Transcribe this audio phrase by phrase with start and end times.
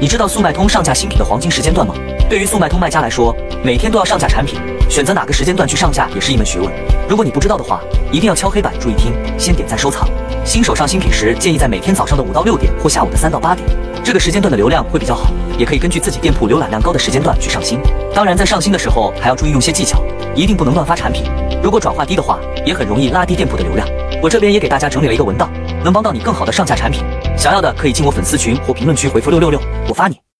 [0.00, 1.94] 你知道速卖通上架新品的黄金时间段吗？
[2.26, 6.72] 对于速卖通卖家来说，每天都要上架产品，选择哪个时间段去上架也是一门学问。
[7.06, 10.08] 如果你不知道的话，一定要敲黑板，注意听，先点赞收藏。
[10.42, 13.68] 新手上新品时，建议在每天早上的五到六点或下午的三到八点，
[14.02, 15.30] 这个时间段的流量会比较好。
[15.58, 17.78] 也可以根据自己店铺浏览量高的时间段去上新。
[18.14, 20.02] 当然，在上新的时候还要注意用些技巧，
[20.34, 21.24] 一定不能乱发产品。
[21.62, 23.86] 如果转化低的话，也很容易拉低店铺的流量。
[24.22, 25.50] 我这边也给大家整理了一个文档，
[25.82, 27.02] 能帮到你更好的上架产品。
[27.36, 30.20] 想要的可以进我粉丝群或评论区回复六六六，我发你。